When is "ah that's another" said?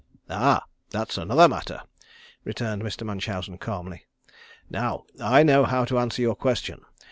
0.31-1.47